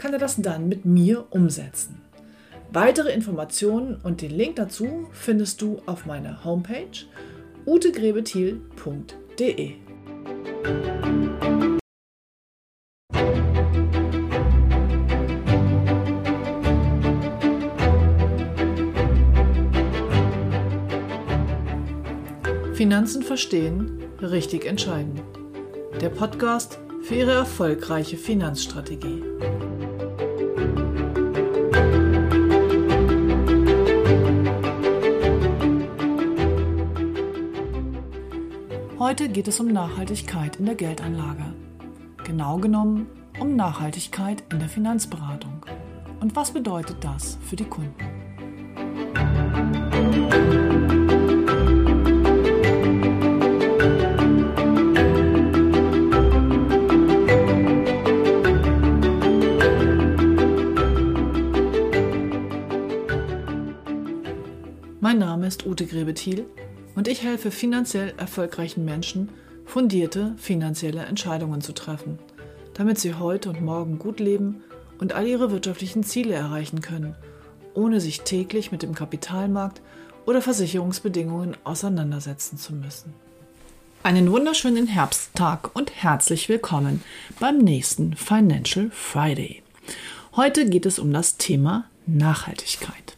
kann 0.00 0.12
er 0.14 0.18
das 0.18 0.36
dann 0.36 0.66
mit 0.66 0.86
mir 0.86 1.26
umsetzen. 1.28 2.00
Weitere 2.72 3.12
Informationen 3.12 4.00
und 4.02 4.22
den 4.22 4.30
Link 4.30 4.56
dazu 4.56 5.08
findest 5.12 5.60
du 5.60 5.82
auf 5.84 6.06
meiner 6.06 6.42
Homepage 6.42 6.86
utegrebethiel.de. 7.66 9.74
Finanzen 22.72 23.22
verstehen, 23.22 24.02
richtig 24.22 24.64
entscheiden. 24.64 25.20
Der 26.00 26.08
Podcast 26.08 26.78
für 27.02 27.16
Ihre 27.16 27.32
erfolgreiche 27.32 28.16
Finanzstrategie. 28.16 29.22
Heute 39.10 39.28
geht 39.28 39.48
es 39.48 39.58
um 39.58 39.66
Nachhaltigkeit 39.66 40.54
in 40.60 40.66
der 40.66 40.76
Geldanlage. 40.76 41.42
Genau 42.22 42.58
genommen 42.58 43.08
um 43.40 43.56
Nachhaltigkeit 43.56 44.44
in 44.52 44.60
der 44.60 44.68
Finanzberatung. 44.68 45.66
Und 46.20 46.36
was 46.36 46.52
bedeutet 46.52 46.98
das 47.00 47.36
für 47.42 47.56
die 47.56 47.64
Kunden? 47.64 47.92
Mein 65.00 65.18
Name 65.18 65.48
ist 65.48 65.66
Ute 65.66 65.86
Grebethiel 65.86 66.46
und 66.94 67.08
ich 67.08 67.22
helfe 67.22 67.50
finanziell 67.50 68.14
erfolgreichen 68.16 68.84
Menschen, 68.84 69.30
fundierte 69.64 70.34
finanzielle 70.36 71.04
Entscheidungen 71.04 71.60
zu 71.60 71.72
treffen, 71.72 72.18
damit 72.74 72.98
sie 72.98 73.14
heute 73.14 73.50
und 73.50 73.60
morgen 73.62 73.98
gut 73.98 74.20
leben 74.20 74.62
und 74.98 75.12
all 75.12 75.26
ihre 75.26 75.50
wirtschaftlichen 75.50 76.02
Ziele 76.02 76.34
erreichen 76.34 76.80
können, 76.80 77.14
ohne 77.74 78.00
sich 78.00 78.22
täglich 78.22 78.72
mit 78.72 78.82
dem 78.82 78.94
Kapitalmarkt 78.94 79.80
oder 80.26 80.42
Versicherungsbedingungen 80.42 81.56
auseinandersetzen 81.64 82.58
zu 82.58 82.74
müssen. 82.74 83.14
Einen 84.02 84.30
wunderschönen 84.32 84.86
Herbsttag 84.86 85.74
und 85.74 85.92
herzlich 85.94 86.48
willkommen 86.48 87.02
beim 87.38 87.58
nächsten 87.58 88.16
Financial 88.16 88.90
Friday. 88.90 89.62
Heute 90.36 90.68
geht 90.68 90.86
es 90.86 90.98
um 90.98 91.12
das 91.12 91.36
Thema 91.36 91.84
Nachhaltigkeit. 92.06 93.09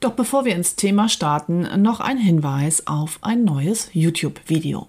Doch 0.00 0.12
bevor 0.12 0.44
wir 0.44 0.54
ins 0.54 0.76
Thema 0.76 1.08
starten, 1.08 1.82
noch 1.82 1.98
ein 1.98 2.18
Hinweis 2.18 2.86
auf 2.86 3.18
ein 3.20 3.44
neues 3.44 3.90
YouTube-Video. 3.92 4.86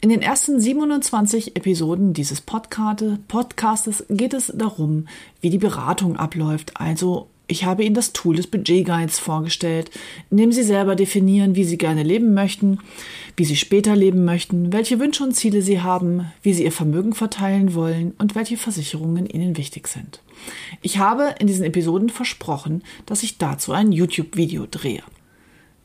In 0.00 0.08
den 0.08 0.22
ersten 0.22 0.58
27 0.58 1.54
Episoden 1.54 2.14
dieses 2.14 2.40
Podcastes 2.40 4.04
geht 4.08 4.32
es 4.32 4.50
darum, 4.56 5.06
wie 5.42 5.50
die 5.50 5.58
Beratung 5.58 6.16
abläuft, 6.16 6.80
also 6.80 7.28
ich 7.52 7.64
habe 7.64 7.84
Ihnen 7.84 7.94
das 7.94 8.14
Tool 8.14 8.36
des 8.36 8.46
Budget 8.46 8.86
Guides 8.86 9.18
vorgestellt, 9.18 9.90
in 10.30 10.38
dem 10.38 10.52
Sie 10.52 10.62
selber 10.62 10.96
definieren, 10.96 11.54
wie 11.54 11.64
Sie 11.64 11.76
gerne 11.76 12.02
leben 12.02 12.32
möchten, 12.32 12.78
wie 13.36 13.44
Sie 13.44 13.56
später 13.56 13.94
leben 13.94 14.24
möchten, 14.24 14.72
welche 14.72 14.98
Wünsche 14.98 15.22
und 15.22 15.34
Ziele 15.34 15.60
Sie 15.60 15.82
haben, 15.82 16.32
wie 16.42 16.54
Sie 16.54 16.64
Ihr 16.64 16.72
Vermögen 16.72 17.12
verteilen 17.12 17.74
wollen 17.74 18.14
und 18.16 18.34
welche 18.34 18.56
Versicherungen 18.56 19.26
Ihnen 19.26 19.58
wichtig 19.58 19.86
sind. 19.86 20.22
Ich 20.80 20.96
habe 20.96 21.34
in 21.38 21.46
diesen 21.46 21.64
Episoden 21.64 22.08
versprochen, 22.08 22.82
dass 23.04 23.22
ich 23.22 23.36
dazu 23.36 23.72
ein 23.72 23.92
YouTube-Video 23.92 24.66
drehe. 24.68 25.02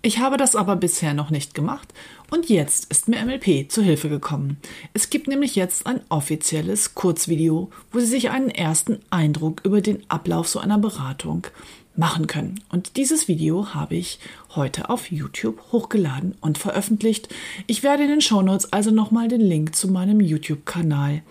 Ich 0.03 0.19
habe 0.19 0.37
das 0.37 0.55
aber 0.55 0.75
bisher 0.75 1.13
noch 1.13 1.31
nicht 1.31 1.53
gemacht 1.53 1.93
und 2.29 2.49
jetzt 2.49 2.91
ist 2.91 3.07
mir 3.07 3.23
MLP 3.25 3.69
zu 3.69 3.81
Hilfe 3.81 4.09
gekommen. 4.09 4.57
Es 4.93 5.09
gibt 5.09 5.27
nämlich 5.27 5.55
jetzt 5.55 5.87
ein 5.87 6.01
offizielles 6.09 6.93
Kurzvideo, 6.93 7.71
wo 7.91 7.99
Sie 7.99 8.05
sich 8.05 8.29
einen 8.29 8.49
ersten 8.49 8.99
Eindruck 9.09 9.61
über 9.63 9.81
den 9.81 10.03
Ablauf 10.09 10.47
so 10.47 10.59
einer 10.59 10.77
Beratung 10.77 11.47
machen 11.95 12.27
können. 12.27 12.61
Und 12.69 12.95
dieses 12.95 13.27
Video 13.27 13.73
habe 13.73 13.95
ich 13.95 14.19
heute 14.55 14.89
auf 14.89 15.11
YouTube 15.11 15.59
hochgeladen 15.71 16.35
und 16.41 16.59
veröffentlicht. 16.59 17.29
Ich 17.65 17.81
werde 17.81 18.03
in 18.03 18.09
den 18.09 18.21
Shownotes 18.21 18.71
also 18.71 18.91
nochmal 18.91 19.27
den 19.27 19.41
Link 19.41 19.75
zu 19.75 19.87
meinem 19.89 20.21
YouTube-Kanal 20.21 21.23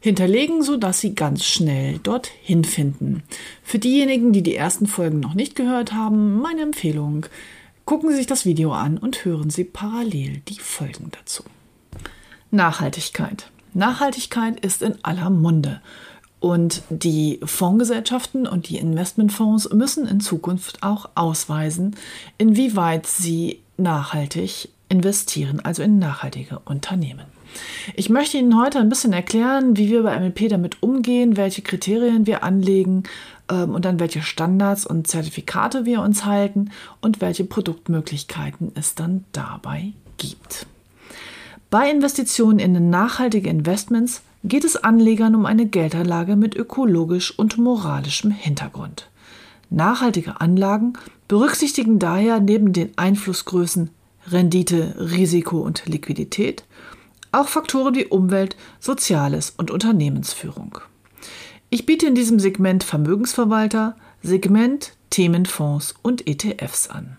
hinterlegen, 0.00 0.62
sodass 0.62 1.00
Sie 1.00 1.14
ganz 1.14 1.44
schnell 1.44 1.98
dorthin 1.98 2.64
finden. 2.64 3.22
Für 3.62 3.78
diejenigen, 3.78 4.32
die 4.32 4.42
die 4.42 4.56
ersten 4.56 4.86
Folgen 4.86 5.20
noch 5.20 5.34
nicht 5.34 5.54
gehört 5.54 5.92
haben, 5.92 6.40
meine 6.40 6.62
Empfehlung, 6.62 7.26
gucken 7.86 8.10
Sie 8.10 8.16
sich 8.16 8.26
das 8.26 8.44
Video 8.44 8.72
an 8.72 8.98
und 8.98 9.24
hören 9.24 9.48
Sie 9.48 9.64
parallel 9.64 10.42
die 10.48 10.58
Folgen 10.58 11.10
dazu. 11.12 11.44
Nachhaltigkeit. 12.50 13.50
Nachhaltigkeit 13.72 14.60
ist 14.60 14.82
in 14.82 15.02
aller 15.02 15.30
Munde. 15.30 15.80
Und 16.38 16.82
die 16.90 17.40
Fondsgesellschaften 17.42 18.46
und 18.46 18.68
die 18.68 18.76
Investmentfonds 18.76 19.72
müssen 19.72 20.06
in 20.06 20.20
Zukunft 20.20 20.82
auch 20.82 21.08
ausweisen, 21.14 21.96
inwieweit 22.36 23.06
sie 23.06 23.60
nachhaltig 23.78 24.68
investieren, 24.88 25.60
also 25.60 25.82
in 25.82 25.98
nachhaltige 25.98 26.60
Unternehmen. 26.64 27.24
Ich 27.94 28.10
möchte 28.10 28.36
Ihnen 28.36 28.60
heute 28.60 28.78
ein 28.78 28.88
bisschen 28.88 29.12
erklären, 29.12 29.76
wie 29.76 29.90
wir 29.90 30.02
bei 30.02 30.18
MLP 30.18 30.48
damit 30.48 30.82
umgehen, 30.82 31.36
welche 31.36 31.62
Kriterien 31.62 32.26
wir 32.26 32.42
anlegen 32.42 33.04
und 33.54 33.86
an 33.86 34.00
welche 34.00 34.22
Standards 34.22 34.86
und 34.86 35.06
Zertifikate 35.06 35.84
wir 35.84 36.00
uns 36.00 36.24
halten 36.24 36.70
und 37.00 37.20
welche 37.20 37.44
Produktmöglichkeiten 37.44 38.72
es 38.74 38.94
dann 38.94 39.24
dabei 39.32 39.92
gibt. 40.18 40.66
Bei 41.70 41.90
Investitionen 41.90 42.58
in 42.58 42.90
nachhaltige 42.90 43.50
Investments 43.50 44.22
geht 44.44 44.64
es 44.64 44.76
Anlegern 44.76 45.34
um 45.34 45.46
eine 45.46 45.66
Geldanlage 45.66 46.36
mit 46.36 46.54
ökologisch 46.54 47.36
und 47.36 47.58
moralischem 47.58 48.30
Hintergrund. 48.30 49.08
Nachhaltige 49.70 50.40
Anlagen 50.40 50.92
berücksichtigen 51.26 51.98
daher 51.98 52.40
neben 52.40 52.72
den 52.72 52.96
Einflussgrößen 52.96 53.90
Rendite, 54.28 54.94
Risiko 54.98 55.58
und 55.58 55.86
Liquidität 55.86 56.64
auch 57.32 57.48
Faktoren 57.48 57.94
wie 57.94 58.06
Umwelt, 58.06 58.56
Soziales 58.80 59.52
und 59.56 59.70
Unternehmensführung. 59.70 60.78
Ich 61.68 61.84
biete 61.84 62.06
in 62.06 62.14
diesem 62.14 62.38
Segment 62.38 62.84
Vermögensverwalter, 62.84 63.96
Segment 64.22 64.92
Themenfonds 65.10 65.96
und 66.02 66.28
ETFs 66.28 66.88
an. 66.88 67.16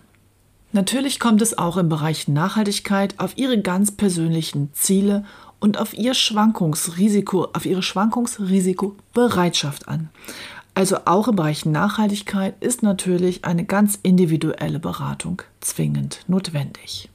Natürlich 0.72 1.20
kommt 1.20 1.42
es 1.42 1.58
auch 1.58 1.76
im 1.78 1.90
Bereich 1.90 2.30
Nachhaltigkeit 2.30 3.20
auf 3.20 3.38
Ihre 3.38 3.62
ganz 3.62 3.92
persönlichen 3.92 4.74
Ziele 4.74 5.26
und 5.60 5.78
auf 5.78 5.94
Ihr 5.94 6.14
Schwankungsrisiko, 6.14 7.50
auf 7.54 7.66
Ihre 7.66 7.84
Schwankungsrisikobereitschaft 7.84 9.88
an. 9.88 10.10
Also 10.74 10.98
auch 11.06 11.28
im 11.28 11.36
Bereich 11.36 11.66
Nachhaltigkeit 11.66 12.56
ist 12.62 12.84
natürlich 12.84 13.44
eine 13.44 13.66
ganz 13.66 14.00
individuelle 14.04 14.80
Beratung 14.80 15.42
zwingend 15.60 16.24
notwendig. 16.28 17.10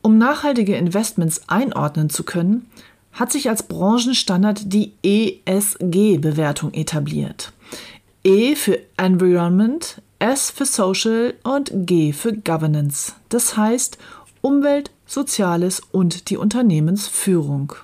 Um 0.00 0.16
nachhaltige 0.16 0.76
Investments 0.76 1.42
einordnen 1.48 2.08
zu 2.10 2.22
können, 2.22 2.70
hat 3.14 3.32
sich 3.32 3.48
als 3.48 3.62
Branchenstandard 3.62 4.72
die 4.72 4.92
ESG-Bewertung 5.02 6.74
etabliert. 6.74 7.52
E 8.22 8.54
für 8.56 8.78
Environment, 8.96 10.02
S 10.18 10.50
für 10.50 10.66
Social 10.66 11.34
und 11.42 11.70
G 11.72 12.12
für 12.12 12.32
Governance. 12.32 13.14
Das 13.28 13.56
heißt 13.56 13.98
Umwelt, 14.40 14.90
Soziales 15.06 15.80
und 15.80 16.30
die 16.30 16.36
Unternehmensführung. 16.36 17.74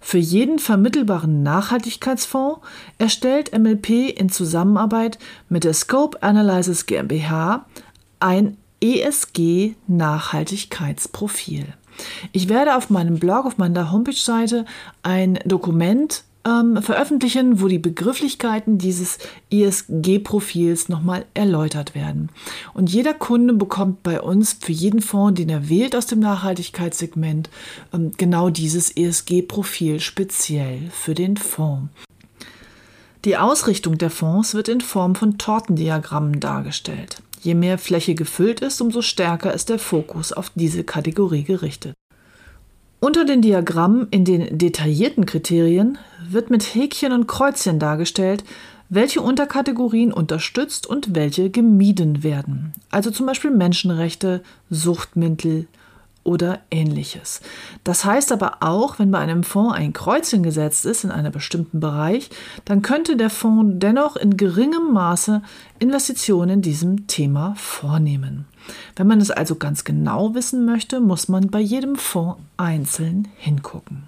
Für 0.00 0.18
jeden 0.18 0.58
vermittelbaren 0.58 1.42
Nachhaltigkeitsfonds 1.42 2.60
erstellt 2.96 3.56
MLP 3.56 4.18
in 4.18 4.30
Zusammenarbeit 4.30 5.18
mit 5.48 5.64
der 5.64 5.74
Scope 5.74 6.22
Analysis 6.22 6.86
GmbH 6.86 7.66
ein 8.18 8.56
ESG-Nachhaltigkeitsprofil. 8.80 11.74
Ich 12.32 12.48
werde 12.48 12.76
auf 12.76 12.90
meinem 12.90 13.18
Blog, 13.18 13.46
auf 13.46 13.58
meiner 13.58 13.92
Homepage-Seite 13.92 14.64
ein 15.02 15.38
Dokument 15.44 16.24
ähm, 16.48 16.82
veröffentlichen, 16.82 17.60
wo 17.60 17.68
die 17.68 17.78
Begrifflichkeiten 17.78 18.78
dieses 18.78 19.18
ESG-Profils 19.50 20.88
nochmal 20.88 21.24
erläutert 21.34 21.94
werden. 21.94 22.30
Und 22.74 22.90
jeder 22.90 23.14
Kunde 23.14 23.54
bekommt 23.54 24.02
bei 24.02 24.20
uns 24.20 24.56
für 24.60 24.72
jeden 24.72 25.02
Fonds, 25.02 25.38
den 25.38 25.48
er 25.48 25.68
wählt 25.68 25.96
aus 25.96 26.06
dem 26.06 26.20
Nachhaltigkeitssegment, 26.20 27.50
ähm, 27.92 28.12
genau 28.16 28.50
dieses 28.50 28.96
ESG-Profil 28.96 30.00
speziell 30.00 30.90
für 30.90 31.14
den 31.14 31.36
Fonds. 31.36 31.90
Die 33.24 33.36
Ausrichtung 33.36 33.98
der 33.98 34.10
Fonds 34.10 34.54
wird 34.54 34.68
in 34.68 34.80
Form 34.80 35.16
von 35.16 35.38
Tortendiagrammen 35.38 36.38
dargestellt. 36.38 37.20
Je 37.40 37.54
mehr 37.54 37.78
Fläche 37.78 38.14
gefüllt 38.14 38.60
ist, 38.60 38.80
umso 38.80 39.02
stärker 39.02 39.52
ist 39.52 39.68
der 39.68 39.78
Fokus 39.78 40.32
auf 40.32 40.50
diese 40.54 40.84
Kategorie 40.84 41.44
gerichtet. 41.44 41.94
Unter 43.00 43.24
den 43.24 43.42
Diagrammen 43.42 44.08
in 44.10 44.24
den 44.24 44.58
detaillierten 44.58 45.24
Kriterien 45.24 45.98
wird 46.28 46.50
mit 46.50 46.74
Häkchen 46.74 47.12
und 47.12 47.28
Kreuzchen 47.28 47.78
dargestellt, 47.78 48.42
welche 48.88 49.20
Unterkategorien 49.20 50.12
unterstützt 50.12 50.86
und 50.86 51.14
welche 51.14 51.50
gemieden 51.50 52.22
werden. 52.24 52.72
Also 52.90 53.10
zum 53.10 53.26
Beispiel 53.26 53.50
Menschenrechte, 53.50 54.42
Suchtmittel, 54.70 55.66
oder 56.28 56.60
ähnliches. 56.70 57.40
Das 57.84 58.04
heißt 58.04 58.32
aber 58.32 58.58
auch, 58.60 58.98
wenn 58.98 59.10
bei 59.10 59.18
einem 59.18 59.44
Fonds 59.44 59.74
ein 59.74 59.94
Kreuzchen 59.94 60.42
gesetzt 60.42 60.84
ist 60.84 61.02
in 61.02 61.10
einem 61.10 61.32
bestimmten 61.32 61.80
Bereich, 61.80 62.28
dann 62.66 62.82
könnte 62.82 63.16
der 63.16 63.30
Fonds 63.30 63.76
dennoch 63.78 64.14
in 64.16 64.36
geringem 64.36 64.92
Maße 64.92 65.40
Investitionen 65.78 66.50
in 66.50 66.62
diesem 66.62 67.06
Thema 67.06 67.54
vornehmen. 67.56 68.44
Wenn 68.94 69.06
man 69.06 69.22
es 69.22 69.30
also 69.30 69.54
ganz 69.56 69.84
genau 69.84 70.34
wissen 70.34 70.66
möchte, 70.66 71.00
muss 71.00 71.28
man 71.28 71.48
bei 71.48 71.60
jedem 71.60 71.96
Fonds 71.96 72.38
einzeln 72.58 73.28
hingucken. 73.38 74.02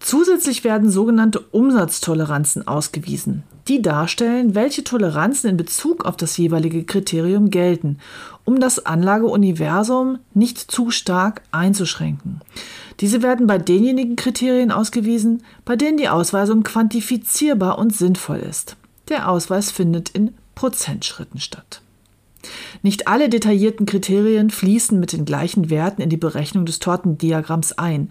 Zusätzlich 0.00 0.64
werden 0.64 0.90
sogenannte 0.90 1.40
Umsatztoleranzen 1.40 2.66
ausgewiesen, 2.66 3.42
die 3.68 3.80
darstellen, 3.80 4.54
welche 4.54 4.84
Toleranzen 4.84 5.50
in 5.50 5.56
Bezug 5.56 6.04
auf 6.04 6.16
das 6.16 6.36
jeweilige 6.36 6.84
Kriterium 6.84 7.50
gelten, 7.50 7.98
um 8.44 8.60
das 8.60 8.84
Anlageuniversum 8.84 10.18
nicht 10.34 10.58
zu 10.58 10.90
stark 10.90 11.42
einzuschränken. 11.50 12.40
Diese 13.00 13.22
werden 13.22 13.46
bei 13.46 13.58
denjenigen 13.58 14.16
Kriterien 14.16 14.70
ausgewiesen, 14.70 15.42
bei 15.64 15.76
denen 15.76 15.96
die 15.96 16.08
Ausweisung 16.08 16.62
quantifizierbar 16.62 17.78
und 17.78 17.94
sinnvoll 17.94 18.38
ist. 18.38 18.76
Der 19.08 19.28
Ausweis 19.28 19.70
findet 19.70 20.10
in 20.10 20.34
Prozentschritten 20.54 21.40
statt. 21.40 21.80
Nicht 22.82 23.08
alle 23.08 23.28
detaillierten 23.28 23.86
Kriterien 23.86 24.50
fließen 24.50 25.00
mit 25.00 25.12
den 25.12 25.24
gleichen 25.24 25.70
Werten 25.70 26.02
in 26.02 26.10
die 26.10 26.16
Berechnung 26.16 26.66
des 26.66 26.78
Tortendiagramms 26.78 27.72
ein. 27.72 28.10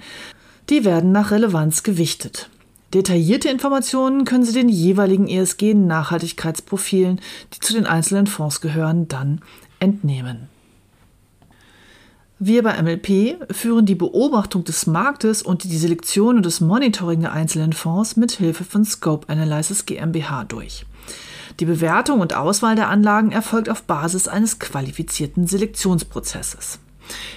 Die 0.69 0.85
werden 0.85 1.11
nach 1.11 1.31
Relevanz 1.31 1.83
gewichtet. 1.83 2.49
Detaillierte 2.93 3.49
Informationen 3.49 4.23
können 4.23 4.45
Sie 4.45 4.53
den 4.53 4.69
jeweiligen 4.69 5.27
ESG-Nachhaltigkeitsprofilen, 5.27 7.19
die 7.53 7.59
zu 7.59 7.73
den 7.73 7.87
einzelnen 7.87 8.27
Fonds 8.27 8.61
gehören, 8.61 9.07
dann 9.07 9.41
entnehmen. 9.79 10.47
Wir 12.37 12.61
bei 12.61 12.81
MLP 12.81 13.51
führen 13.51 13.85
die 13.85 13.95
Beobachtung 13.95 14.63
des 14.63 14.85
Marktes 14.85 15.41
und 15.41 15.63
die 15.63 15.77
Selektion 15.77 16.37
und 16.37 16.45
das 16.45 16.61
Monitoring 16.61 17.21
der 17.21 17.31
einzelnen 17.31 17.73
Fonds 17.73 18.15
mit 18.15 18.33
Hilfe 18.33 18.63
von 18.63 18.85
Scope 18.85 19.29
Analysis 19.29 19.85
GmbH 19.85 20.43
durch. 20.43 20.85
Die 21.59 21.65
Bewertung 21.65 22.19
und 22.19 22.35
Auswahl 22.35 22.75
der 22.75 22.89
Anlagen 22.89 23.31
erfolgt 23.31 23.69
auf 23.69 23.83
Basis 23.83 24.27
eines 24.27 24.59
qualifizierten 24.59 25.47
Selektionsprozesses. 25.47 26.79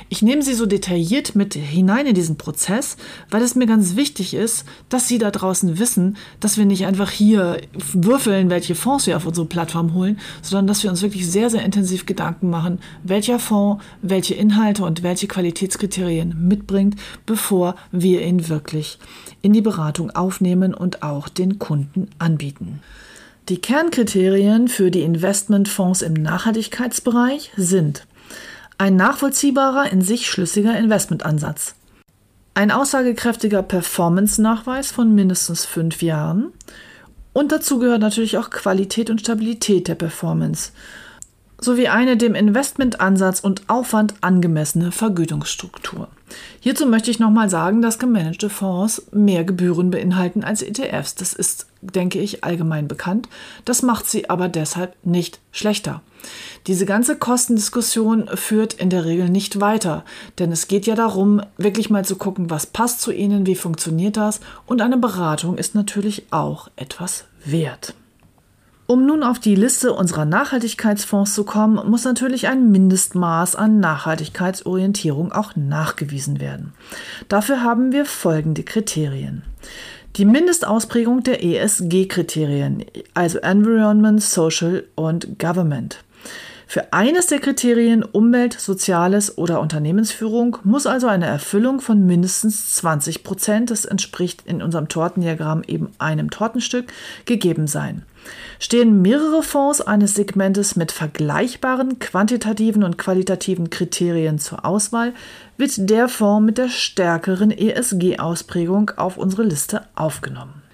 Ich 0.09 0.23
nehme 0.23 0.43
Sie 0.43 0.55
so 0.55 0.67
detailliert 0.67 1.35
mit 1.35 1.55
hinein 1.55 2.07
in 2.07 2.15
diesen 2.15 2.37
Prozess, 2.37 2.97
weil 3.31 3.43
es 3.43 3.55
mir 3.55 3.67
ganz 3.67 3.97
wichtig 3.97 4.35
ist, 4.35 4.65
dass 4.89 5.09
Sie 5.09 5.19
da 5.19 5.31
draußen 5.31 5.79
wissen, 5.79 6.17
dass 6.41 6.59
wir 6.59 6.65
nicht 6.65 6.87
einfach 6.87 7.11
hier 7.11 7.61
würfeln, 7.93 8.51
welche 8.51 8.75
Fonds 8.75 9.07
wir 9.07 9.17
auf 9.17 9.27
unsere 9.27 9.47
Plattform 9.47 9.95
holen, 9.95 10.19
sondern 10.43 10.67
dass 10.67 10.83
wir 10.83 10.91
uns 10.91 11.03
wirklich 11.03 11.29
sehr, 11.29 11.51
sehr 11.51 11.65
intensiv 11.65 12.07
Gedanken 12.07 12.51
machen, 12.51 12.79
welcher 13.03 13.39
Fonds 13.39 13.83
welche 14.03 14.35
Inhalte 14.35 14.85
und 14.85 15.03
welche 15.03 15.27
Qualitätskriterien 15.27 16.49
mitbringt, 16.49 16.97
bevor 17.25 17.75
wir 17.91 18.25
ihn 18.25 18.49
wirklich 18.49 18.99
in 19.43 19.53
die 19.53 19.63
Beratung 19.63 20.11
aufnehmen 20.11 20.75
und 20.75 21.03
auch 21.03 21.29
den 21.29 21.59
Kunden 21.59 22.09
anbieten. 22.19 22.81
Die 23.49 23.59
Kernkriterien 23.59 24.67
für 24.67 24.91
die 24.91 25.03
Investmentfonds 25.03 26.03
im 26.03 26.15
Nachhaltigkeitsbereich 26.15 27.53
sind 27.57 28.07
ein 28.79 28.97
nachvollziehbarer, 28.97 29.91
in 29.91 30.03
sich 30.03 30.29
schlüssiger 30.29 30.77
Investmentansatz. 30.77 31.75
Ein 32.55 32.71
aussagekräftiger 32.71 33.63
Performance-Nachweis 33.63 34.91
von 34.91 35.15
mindestens 35.15 35.65
fünf 35.65 36.03
Jahren. 36.03 36.53
Und 37.33 37.53
dazu 37.53 37.79
gehört 37.79 38.01
natürlich 38.01 38.39
auch 38.39 38.51
Qualität 38.51 39.11
und 39.11 39.21
Stabilität 39.21 39.89
der 39.89 39.95
Performance 39.95 40.73
sowie 41.61 41.89
eine 41.89 42.17
dem 42.17 42.35
Investmentansatz 42.35 43.41
und 43.41 43.69
Aufwand 43.69 44.15
angemessene 44.21 44.93
Vergütungsstruktur. 44.93 46.09
Hierzu 46.61 46.87
möchte 46.87 47.11
ich 47.11 47.19
nochmal 47.19 47.49
sagen, 47.49 47.83
dass 47.83 47.99
gemanagte 47.99 48.51
Fonds 48.51 49.07
mehr 49.13 49.45
Gebühren 49.45 49.91
beinhalten 49.91 50.45
als 50.45 50.63
ETFs. 50.63 51.15
Das 51.15 51.33
ist, 51.33 51.67
denke 51.81 52.19
ich, 52.19 52.45
allgemein 52.45 52.89
bekannt. 52.89 53.29
Das 53.65 53.83
macht 53.83 54.07
sie 54.07 54.29
aber 54.29 54.49
deshalb 54.49 54.95
nicht 55.05 55.41
schlechter. 55.53 56.03
Diese 56.67 56.87
ganze 56.87 57.17
Kostendiskussion 57.17 58.29
führt 58.35 58.75
in 58.75 58.91
der 58.91 59.05
Regel 59.05 59.29
nicht 59.29 59.61
weiter, 59.61 60.05
denn 60.39 60.51
es 60.51 60.67
geht 60.67 60.87
ja 60.87 60.97
darum, 60.97 61.41
wirklich 61.57 61.89
mal 61.89 62.05
zu 62.05 62.17
gucken, 62.17 62.51
was 62.51 62.67
passt 62.67 63.01
zu 63.01 63.13
Ihnen, 63.13 63.47
wie 63.47 63.55
funktioniert 63.55 64.17
das 64.17 64.41
und 64.67 64.83
eine 64.83 64.97
Beratung 64.97 65.57
ist 65.57 65.77
natürlich 65.77 66.27
auch 66.33 66.69
etwas 66.75 67.25
wert. 67.45 67.95
Um 68.89 69.05
nun 69.05 69.25
auf 69.25 69.41
die 69.41 69.57
Liste 69.57 69.93
unserer 69.93 70.25
Nachhaltigkeitsfonds 70.25 71.35
zu 71.35 71.43
kommen, 71.43 71.91
muss 71.91 72.05
natürlich 72.05 72.47
ein 72.47 72.71
Mindestmaß 72.71 73.57
an 73.57 73.81
Nachhaltigkeitsorientierung 73.81 75.33
auch 75.33 75.57
nachgewiesen 75.57 76.41
werden. 76.41 76.73
Dafür 77.29 77.65
haben 77.65 77.91
wir 77.91 78.05
folgende 78.05 78.63
Kriterien. 78.63 79.43
Die 80.15 80.25
Mindestausprägung 80.25 81.25
der 81.25 81.43
ESG-Kriterien, 81.43 82.85
also 83.13 83.39
Environment, 83.39 84.23
Social 84.23 84.85
und 84.95 85.39
Government. 85.39 86.05
Für 86.69 86.93
eines 86.93 87.29
der 87.29 87.39
Kriterien 87.39 88.03
Umwelt, 88.03 88.55
Soziales 88.59 89.39
oder 89.39 89.61
Unternehmensführung 89.61 90.59
muss 90.65 90.87
also 90.87 91.07
eine 91.07 91.27
Erfüllung 91.27 91.81
von 91.81 92.05
mindestens 92.05 92.75
20 92.75 93.23
Prozent, 93.23 93.71
das 93.71 93.85
entspricht 93.85 94.43
in 94.47 94.61
unserem 94.61 94.89
Tortendiagramm 94.89 95.63
eben 95.69 95.93
einem 95.99 96.29
Tortenstück, 96.29 96.93
gegeben 97.25 97.69
sein. 97.69 98.03
Stehen 98.59 99.01
mehrere 99.01 99.45
Fonds 99.45 99.81
eines 99.81 100.15
Segmentes 100.15 100.75
mit 100.75 100.91
vergleichbaren 100.91 102.01
quantitativen 102.01 102.83
und 102.83 102.99
qualitativen 102.99 103.71
Kriterien 103.71 104.41
zur 104.41 104.65
Auswahl, 104.65 105.13
wird 105.57 105.89
der 105.89 106.09
Fonds 106.09 106.47
mit 106.47 106.59
der 106.59 106.69
stärkeren 106.69 107.53
ESG-Ausprägung 107.53 108.91
auf 108.97 109.19
unsere 109.19 109.45
Liste 109.45 109.83
aufgenommen. 109.95 110.66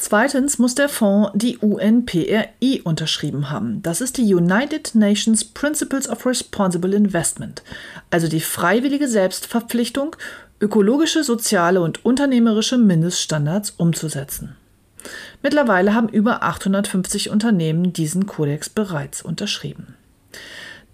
Zweitens 0.00 0.58
muss 0.58 0.74
der 0.74 0.88
Fonds 0.88 1.30
die 1.34 1.58
UNPRI 1.58 2.80
unterschrieben 2.84 3.50
haben. 3.50 3.82
Das 3.82 4.00
ist 4.00 4.16
die 4.16 4.34
United 4.34 4.94
Nations 4.94 5.44
Principles 5.44 6.08
of 6.08 6.24
Responsible 6.24 6.94
Investment, 6.94 7.62
also 8.08 8.26
die 8.26 8.40
freiwillige 8.40 9.08
Selbstverpflichtung, 9.08 10.16
ökologische, 10.58 11.22
soziale 11.22 11.82
und 11.82 12.02
unternehmerische 12.02 12.78
Mindeststandards 12.78 13.74
umzusetzen. 13.76 14.56
Mittlerweile 15.42 15.94
haben 15.94 16.08
über 16.08 16.44
850 16.44 17.28
Unternehmen 17.28 17.92
diesen 17.92 18.24
Kodex 18.24 18.70
bereits 18.70 19.20
unterschrieben. 19.20 19.96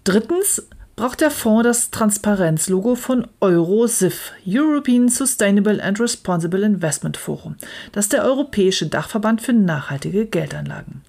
Drittens 0.03 0.67
braucht 0.97 1.21
der 1.21 1.31
Fonds 1.31 1.63
das 1.63 1.91
Transparenzlogo 1.91 2.95
von 2.95 3.27
EuroSIF, 3.39 4.33
European 4.45 5.07
Sustainable 5.07 5.81
and 5.81 5.99
Responsible 5.99 6.65
Investment 6.65 7.15
Forum. 7.15 7.55
Das 7.91 8.05
ist 8.05 8.13
der 8.13 8.25
europäische 8.25 8.87
Dachverband 8.87 9.41
für 9.41 9.53
nachhaltige 9.53 10.25
Geldanlagen. 10.25 11.03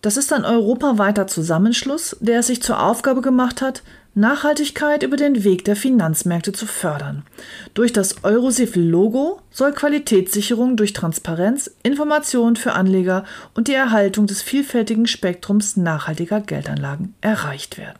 Das 0.00 0.16
ist 0.16 0.32
ein 0.32 0.44
europaweiter 0.44 1.26
Zusammenschluss, 1.26 2.16
der 2.20 2.38
es 2.38 2.46
sich 2.46 2.62
zur 2.62 2.80
Aufgabe 2.80 3.20
gemacht 3.20 3.62
hat, 3.62 3.82
Nachhaltigkeit 4.14 5.02
über 5.02 5.16
den 5.16 5.42
Weg 5.42 5.64
der 5.64 5.74
Finanzmärkte 5.74 6.52
zu 6.52 6.66
fördern. 6.66 7.24
Durch 7.72 7.92
das 7.92 8.22
Eurosif-Logo 8.22 9.40
soll 9.50 9.72
Qualitätssicherung 9.72 10.76
durch 10.76 10.92
Transparenz, 10.92 11.68
Information 11.82 12.54
für 12.54 12.74
Anleger 12.74 13.24
und 13.54 13.66
die 13.66 13.74
Erhaltung 13.74 14.28
des 14.28 14.40
vielfältigen 14.40 15.08
Spektrums 15.08 15.76
nachhaltiger 15.76 16.40
Geldanlagen 16.40 17.16
erreicht 17.22 17.76
werden. 17.76 17.98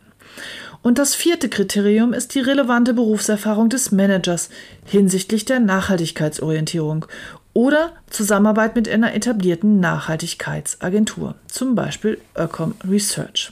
Und 0.85 0.99
das 0.99 1.15
vierte 1.15 1.49
Kriterium 1.49 2.13
ist 2.13 2.35
die 2.35 2.41
relevante 2.41 2.93
Berufserfahrung 2.93 3.69
des 3.69 3.91
Managers 3.91 4.49
hinsichtlich 4.85 5.43
der 5.43 5.59
Nachhaltigkeitsorientierung 5.59 7.07
oder 7.53 7.93
Zusammenarbeit 8.07 8.75
mit 8.75 8.87
einer 8.87 9.15
etablierten 9.15 9.79
Nachhaltigkeitsagentur, 9.79 11.33
zum 11.47 11.73
Beispiel 11.73 12.19
Öcom 12.37 12.75
Research. 12.87 13.51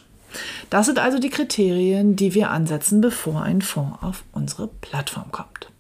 Das 0.70 0.86
sind 0.86 1.00
also 1.00 1.18
die 1.18 1.32
Kriterien, 1.32 2.16
die 2.16 2.36
wir 2.36 2.52
ansetzen, 2.52 3.02
bevor 3.02 3.42
ein 3.42 3.63
Fonds 3.63 3.98
auf 4.04 4.24
unsere 4.32 4.68
Plattform 4.68 5.32
kommt. 5.32 5.72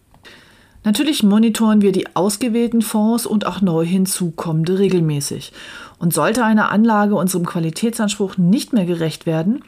Natürlich 0.83 1.21
monitoren 1.21 1.83
wir 1.83 1.91
die 1.91 2.15
ausgewählten 2.15 2.81
Fonds 2.81 3.27
und 3.27 3.45
auch 3.45 3.61
neu 3.61 3.85
hinzukommende 3.85 4.79
regelmäßig. 4.79 5.53
Und 6.03 6.13
sollte 6.13 6.43
eine 6.43 6.67
Anlage 6.67 7.15
unserem 7.15 7.45
Qualitätsanspruch 7.45 8.35
nicht 8.35 8.73
mehr 8.73 8.83
gerecht 8.83 9.25
werden 9.25 9.63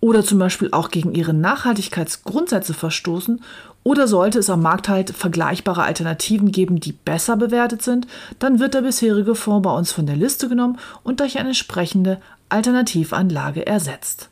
oder 0.00 0.22
zum 0.22 0.38
Beispiel 0.38 0.68
auch 0.70 0.90
gegen 0.90 1.14
ihre 1.14 1.32
Nachhaltigkeitsgrundsätze 1.32 2.74
verstoßen 2.74 3.40
oder 3.84 4.06
sollte 4.06 4.38
es 4.38 4.50
am 4.50 4.60
Markt 4.60 4.90
halt 4.90 5.08
vergleichbare 5.08 5.84
Alternativen 5.84 6.52
geben, 6.52 6.78
die 6.78 6.92
besser 6.92 7.38
bewertet 7.38 7.80
sind, 7.80 8.06
dann 8.38 8.60
wird 8.60 8.74
der 8.74 8.82
bisherige 8.82 9.34
Fonds 9.34 9.66
bei 9.66 9.74
uns 9.74 9.90
von 9.90 10.04
der 10.04 10.16
Liste 10.16 10.50
genommen 10.50 10.76
und 11.04 11.20
durch 11.20 11.38
eine 11.38 11.48
entsprechende 11.48 12.20
Alternativanlage 12.50 13.66
ersetzt. 13.66 14.28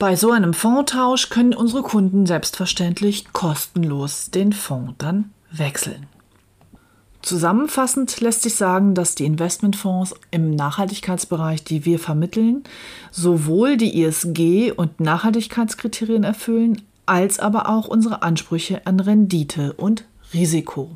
Bei 0.00 0.16
so 0.16 0.32
einem 0.32 0.52
Fondtausch 0.52 1.30
können 1.30 1.54
unsere 1.54 1.82
Kunden 1.82 2.26
selbstverständlich 2.26 3.32
kostenlos 3.32 4.32
den 4.32 4.52
Fonds 4.52 4.94
dann 4.98 5.30
wechseln. 5.52 6.08
Zusammenfassend 7.24 8.20
lässt 8.20 8.42
sich 8.42 8.54
sagen, 8.54 8.94
dass 8.94 9.14
die 9.14 9.24
Investmentfonds 9.24 10.14
im 10.30 10.50
Nachhaltigkeitsbereich, 10.50 11.64
die 11.64 11.86
wir 11.86 11.98
vermitteln, 11.98 12.64
sowohl 13.10 13.78
die 13.78 14.02
ISG- 14.02 14.72
und 14.72 15.00
Nachhaltigkeitskriterien 15.00 16.22
erfüllen, 16.22 16.82
als 17.06 17.38
aber 17.38 17.70
auch 17.70 17.88
unsere 17.88 18.22
Ansprüche 18.22 18.86
an 18.86 19.00
Rendite 19.00 19.72
und 19.72 20.04
Risiko. 20.34 20.90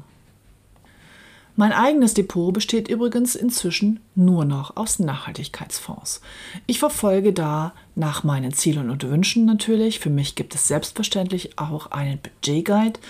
Mein 1.58 1.72
eigenes 1.72 2.14
Depot 2.14 2.54
besteht 2.54 2.86
übrigens 2.86 3.34
inzwischen 3.34 3.98
nur 4.14 4.44
noch 4.44 4.76
aus 4.76 5.00
Nachhaltigkeitsfonds. 5.00 6.20
Ich 6.68 6.78
verfolge 6.78 7.32
da 7.32 7.72
nach 7.96 8.22
meinen 8.22 8.52
Zielen 8.52 8.90
und 8.90 9.02
Wünschen 9.02 9.44
natürlich. 9.44 9.98
Für 9.98 10.08
mich 10.08 10.36
gibt 10.36 10.54
es 10.54 10.68
selbstverständlich 10.68 11.58
auch 11.58 11.90
einen 11.90 12.20
Budgetguide. 12.20 13.00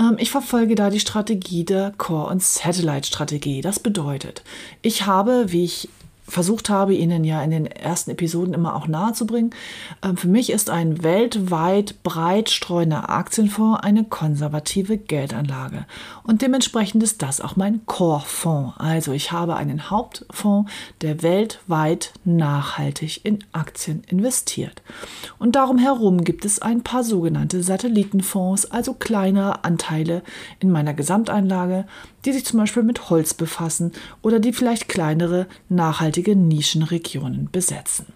Ähm, 0.00 0.14
ich 0.18 0.30
verfolge 0.30 0.76
da 0.76 0.90
die 0.90 1.00
Strategie 1.00 1.64
der 1.64 1.92
Core- 1.98 2.30
und 2.30 2.40
Satellite-Strategie. 2.40 3.62
Das 3.62 3.80
bedeutet, 3.80 4.44
ich 4.80 5.06
habe, 5.06 5.46
wie 5.48 5.64
ich 5.64 5.88
versucht 6.28 6.70
habe, 6.70 6.94
Ihnen 6.94 7.24
ja 7.24 7.42
in 7.42 7.50
den 7.50 7.66
ersten 7.66 8.10
Episoden 8.10 8.54
immer 8.54 8.76
auch 8.76 8.86
nahezubringen. 8.86 9.50
Ähm, 10.02 10.16
für 10.16 10.28
mich 10.28 10.50
ist 10.50 10.70
ein 10.70 11.02
weltweit 11.02 12.02
breit 12.02 12.50
streuender 12.50 13.10
Aktienfonds 13.10 13.82
eine 13.82 14.04
konservative 14.04 14.98
Geldanlage. 14.98 15.86
Und 16.22 16.42
dementsprechend 16.42 17.02
ist 17.02 17.22
das 17.22 17.40
auch 17.40 17.56
mein 17.56 17.84
Core-Fonds. 17.86 18.74
Also 18.78 19.12
ich 19.12 19.32
habe 19.32 19.56
einen 19.56 19.90
Hauptfonds, 19.90 20.70
der 21.00 21.22
weltweit 21.22 22.12
nachhaltig 22.24 23.24
in 23.24 23.44
Aktien 23.52 24.02
investiert. 24.06 24.82
Und 25.38 25.56
darum 25.56 25.78
herum 25.78 26.24
gibt 26.24 26.44
es 26.44 26.60
ein 26.60 26.82
paar 26.82 27.04
sogenannte 27.04 27.62
Satellitenfonds, 27.62 28.70
also 28.70 28.94
kleine 28.94 29.64
Anteile 29.64 30.22
in 30.60 30.70
meiner 30.70 30.94
Gesamteinlage, 30.94 31.86
die 32.24 32.32
sich 32.32 32.44
zum 32.44 32.58
Beispiel 32.58 32.82
mit 32.82 33.10
Holz 33.10 33.34
befassen 33.34 33.92
oder 34.22 34.40
die 34.40 34.52
vielleicht 34.52 34.88
kleinere, 34.88 35.46
nachhaltige 35.68 36.36
Nischenregionen 36.36 37.48
besetzen. 37.50 38.06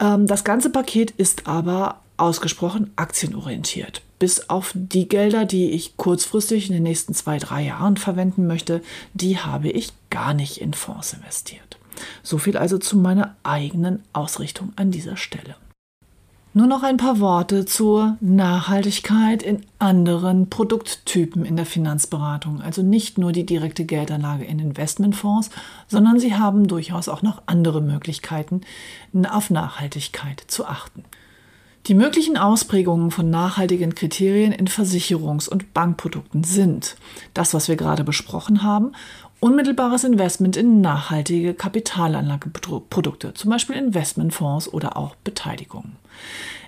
Ähm, 0.00 0.26
das 0.26 0.44
ganze 0.44 0.70
Paket 0.70 1.10
ist 1.12 1.46
aber 1.46 2.00
ausgesprochen 2.16 2.90
aktienorientiert. 2.96 4.02
Bis 4.18 4.50
auf 4.50 4.72
die 4.74 5.08
Gelder, 5.08 5.44
die 5.44 5.70
ich 5.70 5.96
kurzfristig 5.96 6.68
in 6.68 6.74
den 6.74 6.82
nächsten 6.82 7.14
zwei, 7.14 7.38
drei 7.38 7.62
Jahren 7.62 7.96
verwenden 7.96 8.46
möchte, 8.46 8.82
die 9.14 9.38
habe 9.38 9.68
ich 9.70 9.92
gar 10.10 10.34
nicht 10.34 10.60
in 10.60 10.74
Fonds 10.74 11.12
investiert. 11.12 11.78
So 12.22 12.38
viel 12.38 12.56
also 12.56 12.78
zu 12.78 12.96
meiner 12.96 13.36
eigenen 13.44 14.02
Ausrichtung 14.12 14.72
an 14.76 14.90
dieser 14.90 15.16
Stelle. 15.16 15.56
Nur 16.58 16.66
noch 16.66 16.82
ein 16.82 16.96
paar 16.96 17.20
Worte 17.20 17.66
zur 17.66 18.16
Nachhaltigkeit 18.20 19.44
in 19.44 19.64
anderen 19.78 20.50
Produkttypen 20.50 21.44
in 21.44 21.54
der 21.54 21.66
Finanzberatung. 21.66 22.60
Also 22.60 22.82
nicht 22.82 23.16
nur 23.16 23.30
die 23.30 23.46
direkte 23.46 23.84
Geldanlage 23.84 24.44
in 24.44 24.58
Investmentfonds, 24.58 25.50
sondern 25.86 26.18
Sie 26.18 26.34
haben 26.34 26.66
durchaus 26.66 27.08
auch 27.08 27.22
noch 27.22 27.42
andere 27.46 27.80
Möglichkeiten, 27.80 28.62
auf 29.30 29.50
Nachhaltigkeit 29.50 30.42
zu 30.48 30.66
achten. 30.66 31.04
Die 31.86 31.94
möglichen 31.94 32.36
Ausprägungen 32.36 33.12
von 33.12 33.30
nachhaltigen 33.30 33.94
Kriterien 33.94 34.50
in 34.50 34.66
Versicherungs- 34.66 35.48
und 35.48 35.72
Bankprodukten 35.72 36.42
sind 36.42 36.96
das, 37.34 37.54
was 37.54 37.68
wir 37.68 37.76
gerade 37.76 38.02
besprochen 38.02 38.64
haben, 38.64 38.94
unmittelbares 39.40 40.04
Investment 40.04 40.56
in 40.56 40.80
nachhaltige 40.80 41.54
Kapitalanlageprodukte, 41.54 43.34
zum 43.34 43.50
Beispiel 43.50 43.76
Investmentfonds 43.76 44.72
oder 44.72 44.96
auch 44.96 45.14
Beteiligungen. 45.16 45.96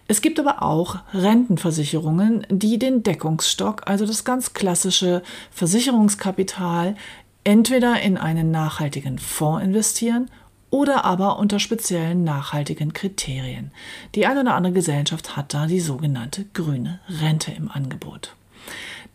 Es 0.07 0.23
gibt 0.23 0.41
aber 0.41 0.63
auch 0.63 0.99
Rentenversicherungen, 1.15 2.47
die 2.51 2.79
den 2.79 3.03
Deckungsstock, 3.03 3.83
also 3.87 4.07
das 4.07 4.25
ganz 4.25 4.55
klassische 4.55 5.23
Versicherungskapital, 5.53 6.97
entweder 7.45 8.01
in 8.01 8.19
einen 8.19 8.51
nachhaltigen 8.51 9.19
Fonds 9.19 9.65
investieren 9.65 10.31
oder 10.71 11.05
aber 11.05 11.39
unter 11.39 11.59
speziellen 11.59 12.25
nachhaltigen 12.25 12.93
Kriterien. 12.93 13.73
Die 14.15 14.27
eine 14.27 14.41
oder 14.41 14.55
andere 14.55 14.73
Gesellschaft 14.73 15.37
hat 15.37 15.55
da 15.55 15.67
die 15.67 15.81
sogenannte 15.81 16.45
grüne 16.55 17.01
Rente 17.09 17.53
im 17.53 17.71
Angebot 17.71 18.35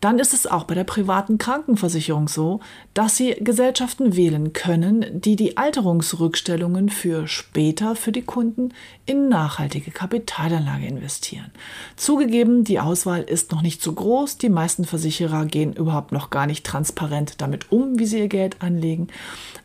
dann 0.06 0.20
ist 0.20 0.36
es 0.36 0.46
auch 0.46 0.66
bei 0.66 0.76
der 0.76 0.84
privaten 0.84 1.40
Krankenversicherung 1.40 2.28
so, 2.28 2.60
dass 2.94 3.18
Sie 3.18 3.32
Gesellschaften 3.40 4.16
wählen 4.16 4.54
können, 4.54 5.20
die 5.20 5.36
die 5.36 5.58
Alterungsrückstellungen 5.58 6.90
für 6.90 7.28
später 7.28 7.96
für 7.96 8.12
die 8.12 8.22
Kunden 8.22 8.70
in 9.08 9.30
nachhaltige 9.30 9.90
Kapitalanlage 9.90 10.86
investieren. 10.86 11.50
Zugegeben, 11.96 12.64
die 12.64 12.80
Auswahl 12.80 13.24
ist 13.24 13.52
noch 13.52 13.64
nicht 13.64 13.82
so 13.82 13.94
groß. 13.94 14.38
Die 14.38 14.50
meisten 14.50 14.86
Versicherer 14.86 15.48
gehen 15.48 15.74
überhaupt 15.74 16.12
noch 16.12 16.30
gar 16.30 16.46
nicht 16.46 16.68
transparent 16.68 17.42
damit 17.42 17.72
um, 17.72 17.98
wie 17.98 18.06
sie 18.06 18.20
ihr 18.20 18.28
Geld 18.28 18.62
anlegen. 18.62 19.08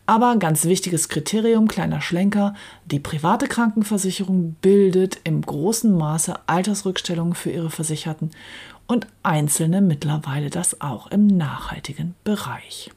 Aber 0.07 0.35
ganz 0.37 0.65
wichtiges 0.65 1.07
Kriterium, 1.07 1.67
kleiner 1.67 2.01
Schlenker, 2.01 2.55
die 2.85 2.99
private 2.99 3.47
Krankenversicherung 3.47 4.55
bildet 4.59 5.19
im 5.23 5.41
großen 5.43 5.95
Maße 5.95 6.33
Altersrückstellungen 6.47 7.35
für 7.35 7.51
ihre 7.51 7.69
Versicherten 7.69 8.31
und 8.91 9.07
einzelne 9.23 9.79
mittlerweile 9.79 10.49
das 10.49 10.81
auch 10.81 11.09
im 11.11 11.25
nachhaltigen 11.25 12.13
Bereich. 12.25 12.91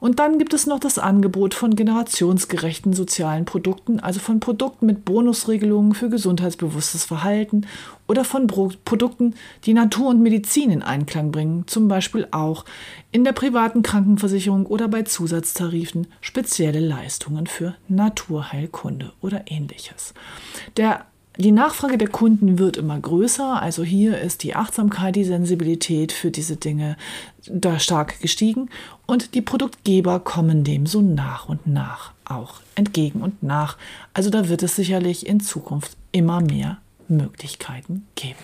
Und 0.00 0.18
dann 0.18 0.38
gibt 0.38 0.52
es 0.52 0.66
noch 0.66 0.80
das 0.80 0.98
Angebot 0.98 1.54
von 1.54 1.76
generationsgerechten 1.76 2.92
sozialen 2.94 3.44
Produkten, 3.44 4.00
also 4.00 4.18
von 4.18 4.40
Produkten 4.40 4.86
mit 4.86 5.04
Bonusregelungen 5.04 5.94
für 5.94 6.10
gesundheitsbewusstes 6.10 7.04
Verhalten 7.04 7.64
oder 8.08 8.24
von 8.24 8.48
Produkten, 8.48 9.36
die 9.66 9.72
Natur 9.72 10.08
und 10.08 10.20
Medizin 10.20 10.70
in 10.72 10.82
Einklang 10.82 11.30
bringen, 11.30 11.62
zum 11.68 11.86
Beispiel 11.86 12.26
auch 12.32 12.64
in 13.12 13.22
der 13.22 13.32
privaten 13.32 13.82
Krankenversicherung 13.82 14.66
oder 14.66 14.88
bei 14.88 15.04
Zusatztarifen 15.04 16.08
spezielle 16.22 16.80
Leistungen 16.80 17.46
für 17.46 17.76
Naturheilkunde 17.86 19.12
oder 19.20 19.44
ähnliches. 19.46 20.12
Der 20.76 21.06
die 21.36 21.52
Nachfrage 21.52 21.98
der 21.98 22.08
Kunden 22.08 22.58
wird 22.58 22.76
immer 22.76 22.98
größer, 22.98 23.60
also 23.60 23.82
hier 23.82 24.20
ist 24.20 24.44
die 24.44 24.54
Achtsamkeit, 24.54 25.16
die 25.16 25.24
Sensibilität 25.24 26.12
für 26.12 26.30
diese 26.30 26.56
Dinge 26.56 26.96
da 27.46 27.80
stark 27.80 28.20
gestiegen 28.20 28.70
und 29.06 29.34
die 29.34 29.42
Produktgeber 29.42 30.20
kommen 30.20 30.62
dem 30.62 30.86
so 30.86 31.00
nach 31.00 31.48
und 31.48 31.66
nach 31.66 32.12
auch 32.24 32.60
entgegen 32.76 33.20
und 33.20 33.42
nach. 33.42 33.76
Also 34.12 34.30
da 34.30 34.48
wird 34.48 34.62
es 34.62 34.76
sicherlich 34.76 35.26
in 35.26 35.40
Zukunft 35.40 35.96
immer 36.12 36.40
mehr 36.40 36.78
Möglichkeiten 37.08 38.06
geben. 38.14 38.38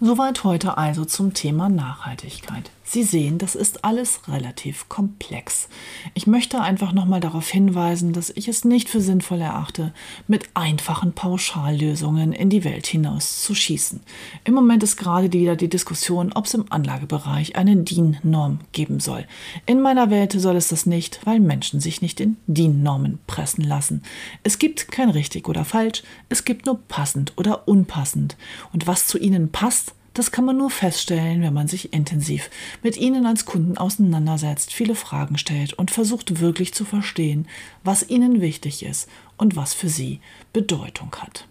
Soweit 0.00 0.44
heute 0.44 0.78
also 0.78 1.04
zum 1.04 1.34
Thema 1.34 1.68
Nachhaltigkeit. 1.68 2.70
Sie 2.84 3.04
sehen, 3.04 3.38
das 3.38 3.54
ist 3.54 3.84
alles 3.84 4.20
relativ 4.28 4.88
komplex. 4.88 5.68
Ich 6.14 6.26
möchte 6.26 6.60
einfach 6.60 6.92
nochmal 6.92 7.20
darauf 7.20 7.48
hinweisen, 7.48 8.12
dass 8.12 8.30
ich 8.30 8.48
es 8.48 8.64
nicht 8.64 8.88
für 8.88 9.00
sinnvoll 9.00 9.40
erachte, 9.40 9.94
mit 10.26 10.50
einfachen 10.54 11.12
Pauschallösungen 11.12 12.32
in 12.32 12.50
die 12.50 12.64
Welt 12.64 12.86
hinaus 12.86 13.40
zu 13.42 13.54
schießen. 13.54 14.00
Im 14.44 14.54
Moment 14.54 14.82
ist 14.82 14.96
gerade 14.96 15.32
wieder 15.32 15.54
die 15.54 15.68
Diskussion, 15.68 16.32
ob 16.32 16.46
es 16.46 16.54
im 16.54 16.70
Anlagebereich 16.70 17.56
eine 17.56 17.76
DIN-Norm 17.76 18.58
geben 18.72 18.98
soll. 18.98 19.26
In 19.64 19.80
meiner 19.80 20.10
Welt 20.10 20.32
soll 20.32 20.56
es 20.56 20.68
das 20.68 20.84
nicht, 20.84 21.20
weil 21.24 21.38
Menschen 21.38 21.80
sich 21.80 22.02
nicht 22.02 22.20
in 22.20 22.36
DIN-Normen 22.48 23.20
pressen 23.28 23.64
lassen. 23.64 24.02
Es 24.42 24.58
gibt 24.58 24.90
kein 24.90 25.10
richtig 25.10 25.48
oder 25.48 25.64
falsch, 25.64 26.02
es 26.28 26.44
gibt 26.44 26.66
nur 26.66 26.80
passend 26.88 27.32
oder 27.36 27.68
unpassend. 27.68 28.36
Und 28.72 28.88
was 28.88 29.06
zu 29.06 29.18
ihnen 29.18 29.52
passt, 29.52 29.94
das 30.14 30.30
kann 30.30 30.44
man 30.44 30.56
nur 30.56 30.70
feststellen, 30.70 31.42
wenn 31.42 31.54
man 31.54 31.68
sich 31.68 31.92
intensiv 31.92 32.50
mit 32.82 32.96
Ihnen 32.96 33.26
als 33.26 33.44
Kunden 33.44 33.78
auseinandersetzt, 33.78 34.72
viele 34.72 34.94
Fragen 34.94 35.38
stellt 35.38 35.72
und 35.74 35.90
versucht 35.90 36.40
wirklich 36.40 36.74
zu 36.74 36.84
verstehen, 36.84 37.46
was 37.84 38.08
Ihnen 38.08 38.40
wichtig 38.40 38.84
ist 38.84 39.08
und 39.36 39.56
was 39.56 39.74
für 39.74 39.88
Sie 39.88 40.20
Bedeutung 40.52 41.14
hat. 41.16 41.46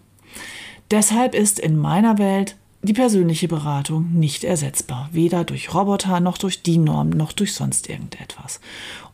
Deshalb 0.90 1.34
ist 1.34 1.58
in 1.58 1.76
meiner 1.76 2.18
Welt 2.18 2.56
die 2.84 2.94
persönliche 2.94 3.46
Beratung 3.46 4.12
nicht 4.12 4.42
ersetzbar, 4.42 5.08
weder 5.12 5.44
durch 5.44 5.72
Roboter 5.72 6.18
noch 6.18 6.36
durch 6.36 6.64
DIN-Norm 6.64 7.10
noch 7.10 7.30
durch 7.30 7.54
sonst 7.54 7.88
irgendetwas. 7.88 8.58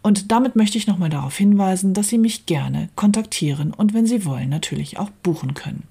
Und 0.01 0.33
damit 0.33 0.57
möchte 0.57 0.79
ich 0.79 0.87
nochmal 0.87 1.11
darauf 1.11 1.37
hinweisen, 1.37 1.93
dass 1.93 2.09
Sie 2.09 2.17
mich 2.17 2.47
gerne 2.47 2.89
kontaktieren 2.97 3.75
und 3.75 3.93
wenn 3.93 4.07
Sie 4.07 4.25
wollen 4.25 4.49
natürlich 4.49 4.99
auch 4.99 5.11
buchen 5.23 5.53
können. 5.53 5.83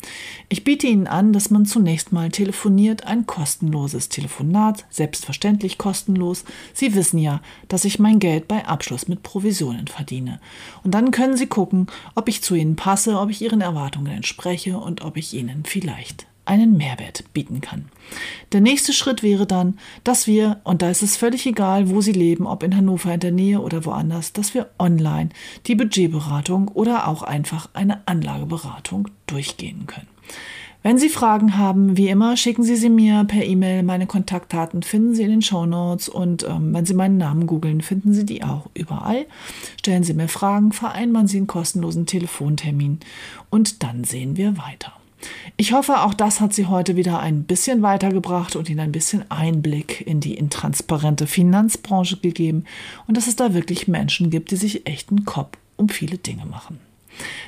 Ich 0.50 0.64
biete 0.64 0.88
Ihnen 0.88 1.06
an, 1.06 1.34
dass 1.34 1.52
man 1.52 1.68
zunächst 1.68 2.12
mal 2.12 2.30
telefoniert, 2.30 3.06
ein 3.06 3.28
kostenloses 3.28 4.10
Telefonat, 4.10 4.86
selbstverständlich 4.90 5.78
kostenlos. 5.78 6.46
Sie 6.74 6.96
wissen 6.96 7.20
ja, 7.20 7.42
dass 7.68 7.86
ich 7.86 8.00
mein 8.00 8.18
Geld 8.18 8.48
bei 8.48 8.66
Abschluss 8.66 9.08
mit 9.08 9.22
Provisionen 9.22 9.86
verdiene. 9.86 10.40
Und 10.84 10.96
dann 10.96 11.12
können 11.12 11.38
Sie 11.38 11.48
gucken, 11.48 11.86
ob 12.16 12.28
ich 12.28 12.42
zu 12.42 12.56
Ihnen 12.56 12.76
passe, 12.76 13.20
ob 13.20 13.30
ich 13.30 13.44
Ihren 13.44 13.62
Erwartungen 13.62 14.14
entspreche 14.14 14.80
und 14.80 15.04
ob 15.04 15.18
ich 15.18 15.36
Ihnen 15.36 15.64
vielleicht 15.64 16.26
einen 16.48 16.78
Mehrwert 16.78 17.24
bieten 17.34 17.62
kann. 17.62 17.86
Der 18.52 18.62
nächste 18.62 18.94
Schritt 18.94 19.24
wäre 19.24 19.46
dann, 19.46 19.78
dass 20.04 20.28
wir, 20.28 20.62
und 20.64 20.82
da 20.82 20.90
ist 20.90 21.04
es 21.04 21.18
völlig 21.18 21.46
egal, 21.46 21.90
wo 21.90 22.02
Sie 22.02 22.14
leben, 22.14 22.48
ob 22.48 22.64
in 22.64 22.76
Hannover 22.76 23.14
in 23.14 23.20
der 23.20 23.32
Nähe 23.32 23.60
oder 23.60 23.86
woanders, 23.86 24.34
dass 24.34 24.54
wir 24.54 24.70
online 24.80 25.30
die 25.66 25.76
Budgetberatung 25.76 26.70
oder 26.70 27.08
auch 27.08 27.24
einfach 27.24 27.70
eine 27.74 28.08
Anlageberatung 28.08 29.10
durchgehen 29.28 29.88
können. 29.88 30.08
Wenn 30.84 30.98
Sie 30.98 31.10
Fragen 31.10 31.58
haben, 31.58 31.98
wie 31.98 32.08
immer, 32.08 32.38
schicken 32.38 32.64
Sie 32.64 32.78
sie 32.78 32.90
mir 32.90 33.26
per 33.26 33.44
E-Mail. 33.44 33.84
Meine 33.84 34.08
Kontaktdaten 34.08 34.84
finden 34.84 35.16
Sie 35.16 35.24
in 35.24 35.32
den 35.32 35.42
Show 35.42 35.66
Notes 35.66 36.08
und 36.08 36.44
ähm, 36.48 36.74
wenn 36.74 36.86
Sie 36.86 36.94
meinen 36.94 37.18
Namen 37.18 37.46
googeln, 37.46 37.82
finden 37.82 38.14
Sie 38.14 38.26
die 38.26 38.44
auch 38.44 38.70
überall. 38.74 39.26
Stellen 39.80 40.04
Sie 40.04 40.14
mir 40.14 40.30
Fragen, 40.30 40.72
vereinbaren 40.72 41.28
Sie 41.28 41.38
einen 41.38 41.48
kostenlosen 41.48 42.06
Telefontermin 42.06 43.00
und 43.50 43.84
dann 43.84 44.06
sehen 44.06 44.38
wir 44.38 44.58
weiter. 44.58 44.94
Ich 45.56 45.74
hoffe, 45.74 46.02
auch 46.02 46.14
das 46.14 46.40
hat 46.40 46.54
Sie 46.54 46.68
heute 46.68 46.96
wieder 46.96 47.20
ein 47.20 47.44
bisschen 47.44 47.82
weitergebracht 47.82 48.56
und 48.56 48.70
Ihnen 48.70 48.82
ein 48.82 48.92
bisschen 48.92 49.30
Einblick 49.32 50.06
in 50.06 50.20
die 50.20 50.36
intransparente 50.36 51.28
Finanzbranche 51.28 52.18
gegeben 52.18 52.66
und 53.08 53.18
dass 53.18 53.28
es 53.28 53.36
da 53.36 53.54
wirklich 53.54 53.88
Menschen 53.88 54.30
gibt, 54.30 54.52
die 54.52 54.56
sich 54.58 54.86
echten 54.86 55.26
Kopf 55.26 55.58
um 55.76 55.90
viele 55.90 56.18
Dinge 56.18 56.46
machen. 56.46 56.80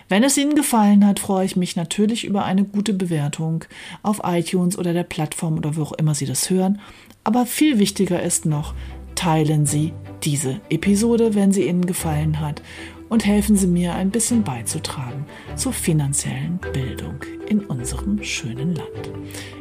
Wenn 0.08 0.24
es 0.24 0.38
Ihnen 0.38 0.56
gefallen 0.56 1.06
hat, 1.06 1.20
freue 1.20 1.46
ich 1.46 1.56
mich 1.56 1.76
natürlich 1.76 2.26
über 2.26 2.44
eine 2.44 2.64
gute 2.64 2.94
Bewertung 2.94 3.66
auf 4.02 4.22
iTunes 4.24 4.78
oder 4.78 4.94
der 4.94 5.04
Plattform 5.04 5.58
oder 5.58 5.76
wo 5.76 5.84
auch 5.84 5.94
immer 5.94 6.16
Sie 6.16 6.26
das 6.26 6.50
hören. 6.50 6.80
Aber 7.24 7.46
viel 7.46 7.78
wichtiger 7.78 8.24
ist 8.24 8.46
noch, 8.46 8.74
teilen 9.14 9.68
Sie 9.68 9.94
diese 10.24 10.60
Episode, 10.70 11.36
wenn 11.36 11.52
sie 11.52 11.68
Ihnen 11.68 11.86
gefallen 11.86 12.40
hat 12.40 12.62
und 13.10 13.26
helfen 13.26 13.56
Sie 13.56 13.68
mir 13.68 13.94
ein 13.94 14.10
bisschen 14.10 14.44
beizutragen 14.44 15.26
zur 15.56 15.74
finanziellen 15.74 16.60
Bildung 16.74 17.20
in 17.50 17.66
unserem 17.66 18.24
schönen 18.24 18.76
Land. 18.76 19.12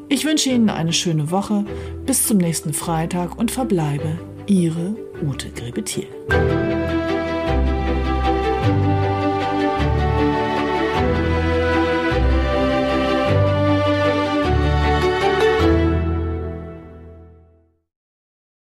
Ich 0.08 0.24
wünsche 0.24 0.50
Ihnen 0.50 0.70
eine 0.70 0.92
schöne 0.92 1.30
Woche, 1.30 1.64
bis 2.06 2.26
zum 2.26 2.38
nächsten 2.38 2.72
Freitag 2.72 3.38
und 3.38 3.50
verbleibe 3.50 4.18
Ihre 4.46 4.96
Ute 5.22 5.50
Grebetier. 5.50 6.06